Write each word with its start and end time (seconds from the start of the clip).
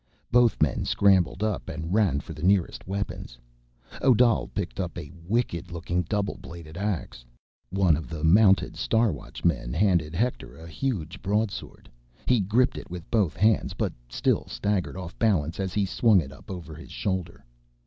Both 0.31 0.63
men 0.63 0.83
scrambled 0.85 1.43
up 1.43 1.69
and 1.69 1.93
ran 1.93 2.21
for 2.21 2.33
the 2.33 2.41
nearest 2.41 2.87
weapons. 2.87 3.37
Odal 4.01 4.47
picked 4.47 4.79
up 4.79 4.97
a 4.97 5.11
wicked 5.27 5.71
looking 5.71 6.01
double 6.09 6.37
bladed 6.41 6.75
ax. 6.75 7.23
One 7.69 7.95
of 7.95 8.09
the 8.09 8.23
mounted 8.23 8.75
Star 8.77 9.11
Watchmen 9.11 9.73
handed 9.73 10.15
Hector 10.15 10.57
a 10.57 10.65
huge 10.67 11.21
broadsword. 11.21 11.87
He 12.25 12.39
gripped 12.39 12.79
it 12.79 12.89
with 12.89 13.11
both 13.11 13.35
hands, 13.37 13.75
but 13.75 13.93
still 14.09 14.47
staggered 14.47 14.97
off 14.97 15.15
balance 15.19 15.59
as 15.59 15.71
he 15.75 15.85
swung 15.85 16.19
it 16.19 16.31
up 16.31 16.49
over 16.49 16.73
his 16.73 16.89
shoulder. 16.89 17.45